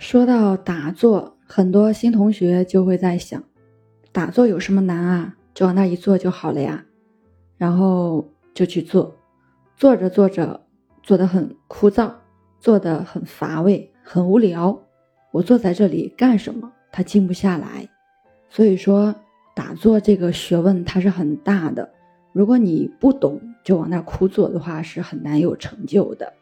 [0.00, 3.44] 说到打坐，很多新同学就会在想，
[4.10, 5.36] 打坐有什么难啊？
[5.52, 6.82] 就往那一坐就好了呀。
[7.58, 9.14] 然后就去做，
[9.76, 10.58] 做着做着，
[11.02, 12.10] 做得很枯燥，
[12.58, 14.80] 做得很乏味，很无聊。
[15.32, 16.72] 我坐在这里干什么？
[16.90, 17.86] 他静不下来。
[18.48, 19.14] 所以说，
[19.54, 21.88] 打坐这个学问它是很大的。
[22.32, 26.32] 如果你不懂，就往那枯坐的话，是很难有成就的。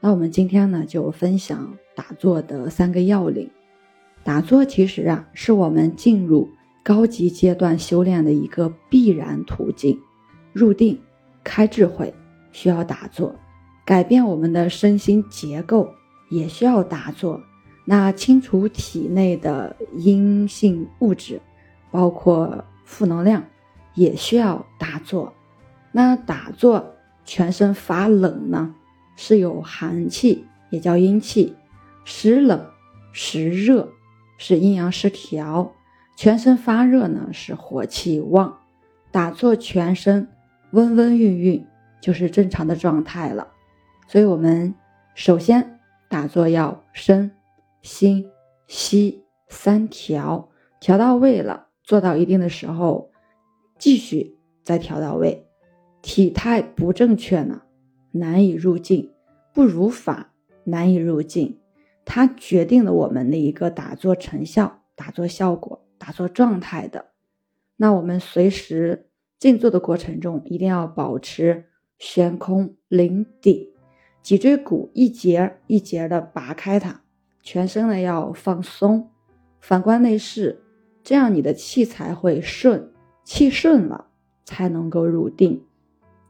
[0.00, 3.50] 那我们今天呢，就分享打坐的三个要领。
[4.22, 6.48] 打坐其实啊，是我们进入
[6.82, 9.98] 高级阶段修炼的一个必然途径。
[10.52, 11.00] 入定、
[11.42, 12.12] 开智慧
[12.52, 13.34] 需要打坐，
[13.84, 15.88] 改变我们的身心结构
[16.30, 17.40] 也需要打坐。
[17.84, 21.40] 那清除体内的阴性物质，
[21.90, 23.42] 包括负能量，
[23.94, 25.32] 也需要打坐。
[25.90, 28.74] 那打坐全身发冷呢？
[29.20, 31.56] 是有寒气，也叫阴气，
[32.04, 32.64] 时冷
[33.10, 33.88] 时热，
[34.38, 35.72] 是阴阳失调；
[36.16, 38.60] 全身发热呢，是火气旺。
[39.10, 40.28] 打坐全身
[40.70, 41.66] 温温韵韵，
[42.00, 43.48] 就是正常的状态了。
[44.06, 44.72] 所以，我们
[45.16, 47.32] 首先打坐要身、
[47.82, 48.24] 心、
[48.68, 53.10] 息三调，调到位了，做到一定的时候，
[53.78, 55.44] 继续再调到位。
[56.02, 57.62] 体态不正确呢？
[58.18, 59.10] 难以入境，
[59.52, 60.32] 不如法
[60.64, 61.58] 难以入境，
[62.04, 67.06] 它决定了我们的一个打坐成效、打坐效果、打坐状态的。
[67.76, 71.66] 那我们随时静坐的过程中，一定要保持
[71.98, 73.72] 悬空临底，
[74.22, 77.02] 脊椎骨一节一节的拔开它，
[77.42, 79.10] 全身呢要放松，
[79.60, 80.60] 反观内视，
[81.04, 82.92] 这样你的气才会顺，
[83.24, 84.08] 气顺了
[84.44, 85.64] 才能够入定。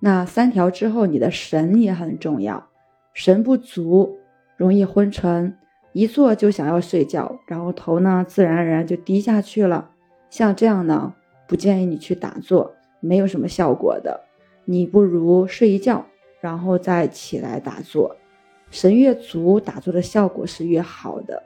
[0.00, 2.68] 那三条之后，你的神也很重要，
[3.14, 4.18] 神不足
[4.56, 5.56] 容易昏沉，
[5.92, 9.90] 一坐就想要睡觉，然后头呢自然而然就低下去了。
[10.28, 11.14] 像这样呢，
[11.46, 14.20] 不建议你去打坐，没有什么效果的。
[14.64, 16.04] 你不如睡一觉，
[16.40, 18.16] 然后再起来打坐，
[18.70, 21.42] 神越足，打坐的效果是越好的。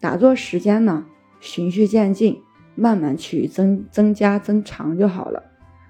[0.00, 1.06] 打坐时间呢，
[1.40, 2.38] 循序渐进，
[2.74, 5.42] 慢慢去增增加增长就好了。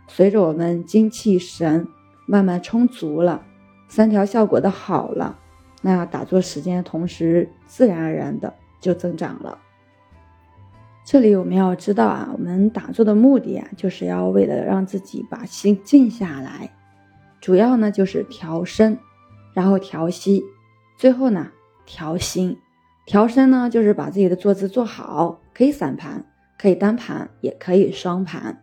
[0.06, 1.86] 随着我们精气神
[2.26, 3.44] 慢慢充足了，
[3.88, 5.38] 三条效果的好了，
[5.80, 9.58] 那打坐时间同时自然而然的就增长了。
[11.04, 16.70] 这里我们要知道啊，我们打坐的目的啊，就是要为了让自己把心静下来，
[17.40, 18.96] 主要呢就是调身，
[19.52, 20.44] 然后调息，
[20.96, 21.48] 最后呢
[21.86, 22.56] 调心。
[23.04, 26.24] 调身呢就是把自己的坐姿做好，可以散盘，
[26.56, 28.61] 可以单盘，也可以双盘，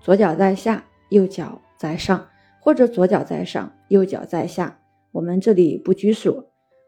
[0.00, 0.84] 左脚在下。
[1.10, 2.28] 右脚在上，
[2.60, 4.78] 或者左脚在上，右脚在下。
[5.10, 6.44] 我们这里不拘束，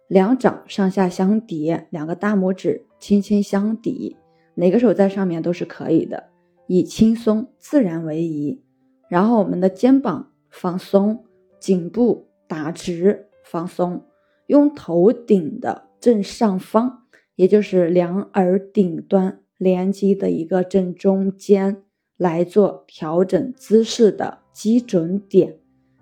[0.06, 4.16] 两掌上下相叠，两个大拇指轻轻相抵，
[4.54, 6.28] 哪个手在上面都是可以的，
[6.68, 8.62] 以轻松自然为宜。
[9.08, 11.24] 然后我们的肩膀放松，
[11.58, 14.04] 颈部打直放松，
[14.46, 17.02] 用头顶的正上方，
[17.34, 21.82] 也就是两耳顶端连接的一个正中间。
[22.22, 25.56] 来做调整姿势的基准点，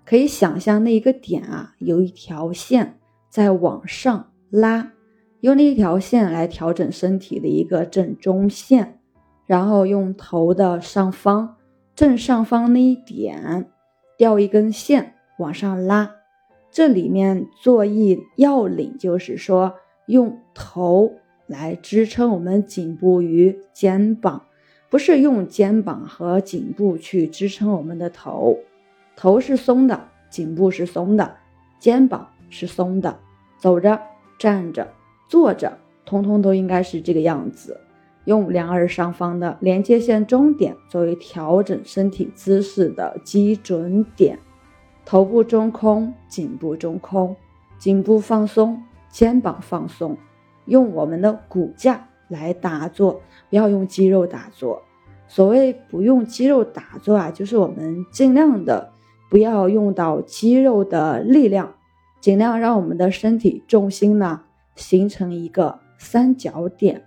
[0.05, 4.91] 可以想象那一个点啊，有一条线在往上拉，
[5.39, 8.99] 用那一条线来调整身体的一个正中线，
[9.47, 11.55] 然后用头的上方
[11.95, 13.67] 正上方那一点
[14.15, 16.11] 吊一根线往上拉。
[16.69, 19.73] 这里面做一要领，就是说
[20.05, 21.13] 用头
[21.47, 24.43] 来支撑我们颈部与肩膀。
[24.91, 28.59] 不是用肩膀和颈部去支撑我们的头，
[29.15, 31.37] 头是松的，颈部是松的，
[31.79, 33.17] 肩膀是松的。
[33.57, 34.01] 走着、
[34.37, 34.91] 站着、
[35.29, 37.79] 坐着，通通都应该是这个样子。
[38.25, 44.37] 用两耳上方的连接线中点作为调整身体姿势的基准点，
[45.05, 47.33] 头部中空，颈部中空，
[47.79, 50.17] 颈部放松，肩膀放松，
[50.65, 52.09] 用我们的骨架。
[52.27, 54.81] 来打坐，不要用肌肉打坐。
[55.33, 58.91] 所谓不用肌肉打坐啊，就是我们尽量的
[59.29, 61.73] 不要用到肌肉的力量，
[62.19, 64.41] 尽量让我们的身体重心呢
[64.75, 67.05] 形成一个三角点。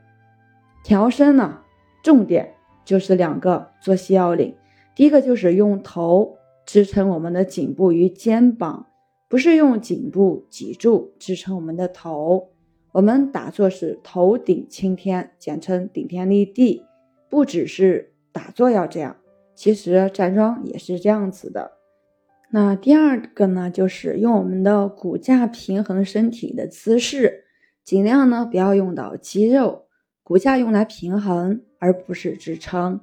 [0.82, 1.60] 调身呢，
[2.02, 4.54] 重点就是两个作息要领。
[4.96, 8.86] 第一个就是用头支撑我们的颈部与肩膀，
[9.28, 12.48] 不是用颈部脊柱支撑我们的头。
[12.92, 16.84] 我们打坐是头顶青天，简称顶天立地。
[17.28, 19.16] 不只是打坐要这样，
[19.54, 21.70] 其实站桩也是这样子的。
[22.50, 27.44] 那第二个呢，就是用我们的骨架平衡身体的姿势，
[27.84, 29.86] 尽量呢不要用到肌肉，
[30.24, 33.00] 骨架用来平衡而不是支撑。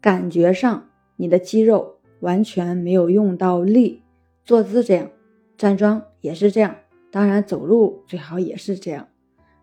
[0.00, 4.02] 感觉上你的肌肉完全没有用到力，
[4.44, 5.08] 坐姿这样，
[5.56, 6.74] 站桩也是这样，
[7.12, 9.06] 当然走路最好也是这样。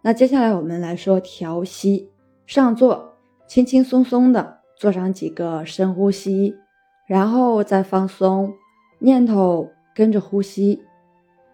[0.01, 2.09] 那接下来我们来说调息，
[2.45, 3.17] 上坐
[3.47, 6.55] 轻轻松松的做上几个深呼吸，
[7.05, 8.53] 然后再放松，
[8.99, 10.81] 念头跟着呼吸。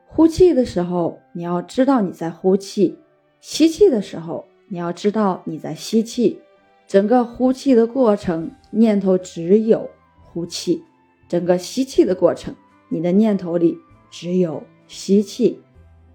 [0.06, 3.00] 呼气的时候，你要知道你在呼气；
[3.42, 6.40] 吸气的时候，你要知道你在吸气。
[6.88, 9.90] 整个呼气的过程，念头只有
[10.24, 10.84] 呼气；
[11.28, 12.56] 整个吸气的过程，
[12.90, 13.76] 你的念头里
[14.12, 15.60] 只有吸气。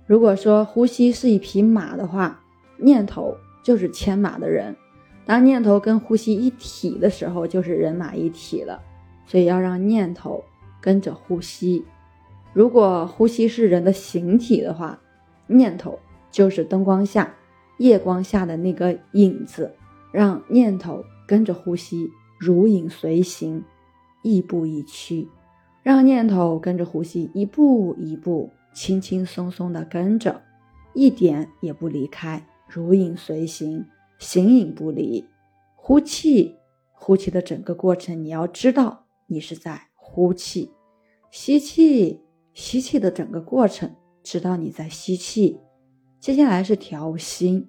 [0.06, 2.40] 如果说呼吸是一匹马的话，
[2.76, 4.76] 念头就是牵马的人。
[5.30, 8.82] 当念头跟呼吸一体的时候，就是人马一体了。
[9.26, 10.42] 所以要让念头
[10.80, 11.84] 跟着呼吸。
[12.52, 14.98] 如果呼吸是人的形体的话，
[15.46, 15.96] 念头
[16.32, 17.32] 就是灯光下、
[17.78, 19.72] 夜光下的那个影子。
[20.10, 22.10] 让念头跟着呼吸，
[22.40, 23.62] 如影随形，
[24.24, 25.28] 亦步亦趋。
[25.84, 28.50] 让念头跟着呼吸，一步一步。
[28.74, 30.42] 轻轻松松的跟着，
[30.92, 33.84] 一点也不离开，如影随形，
[34.20, 35.26] 形影不离。
[35.74, 36.56] 呼气，
[36.92, 40.70] 呼气的整个过程，你要知道你是在呼气；
[41.32, 42.20] 吸气，
[42.54, 45.58] 吸气的整个过程，知道你在吸气。
[46.20, 47.68] 接下来是调心，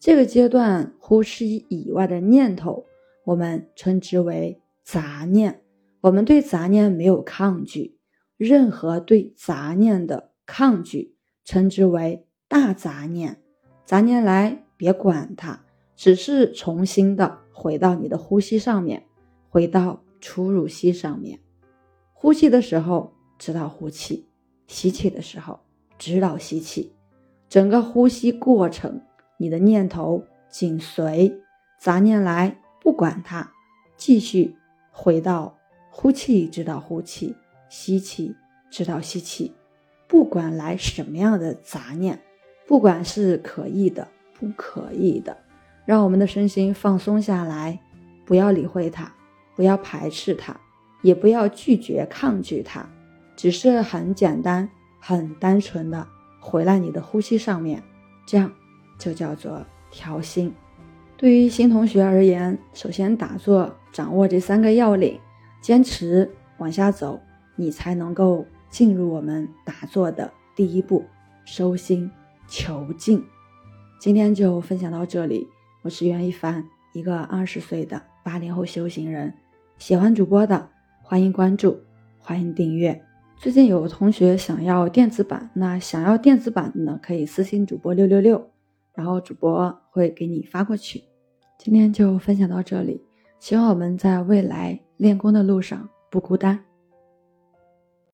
[0.00, 2.84] 这个阶段呼吸以外的念头，
[3.26, 5.62] 我们称之为杂念。
[6.00, 7.98] 我们对杂念没有抗拒，
[8.36, 10.30] 任何对杂念的。
[10.46, 11.14] 抗拒，
[11.44, 13.40] 称之为大杂念。
[13.84, 15.64] 杂念来，别管它，
[16.00, 19.04] 只是重新的回到你的呼吸上面，
[19.50, 21.40] 回到出入息上面。
[22.14, 24.26] 呼气的时候知道呼气，
[24.66, 25.60] 吸气的时候
[25.98, 26.94] 知道吸气。
[27.50, 29.02] 整个呼吸过程，
[29.36, 31.38] 你的念头紧随
[31.78, 33.52] 杂念来，不管它，
[33.98, 34.56] 继续
[34.90, 35.58] 回到
[35.90, 37.36] 呼气，知道呼气，
[37.68, 38.34] 吸气，
[38.70, 39.52] 知道吸气。
[40.08, 42.18] 不管来什么样的杂念，
[42.66, 45.36] 不管是可意的、不可意的，
[45.90, 47.76] 让我们的身心放松下来，
[48.24, 49.12] 不要理会它，
[49.56, 50.54] 不要排斥它，
[51.02, 52.88] 也不要拒绝、抗拒它，
[53.34, 54.70] 只是很简单、
[55.00, 56.06] 很单纯的
[56.38, 57.82] 回来你的呼吸上面，
[58.24, 58.52] 这样
[59.00, 60.54] 就叫做调心。
[61.16, 65.18] 对于新同学而言，首先打坐，掌握这三个要领，
[65.60, 67.18] 坚持往下走，
[67.56, 68.46] 你才能够。
[68.70, 71.04] 进入我们打坐的第一步，
[71.44, 72.08] 收心
[72.46, 73.20] 求静。
[73.98, 75.48] 今天就分享到这里，
[75.82, 76.62] 我是袁一凡，
[76.92, 79.32] 一个二十岁的八零后修行人。
[79.78, 80.68] 喜欢主播的，
[81.02, 81.80] 欢迎关注，
[82.18, 83.02] 欢迎订阅。
[83.38, 88.50] 最近有同学想要电子版，那想要电子版的呢，可以私信主播六六六，
[88.92, 91.02] 然后主播会给你发过去。
[91.56, 93.02] 今天就分享到这里，
[93.38, 96.62] 希望我们在未来练功的路上不孤单。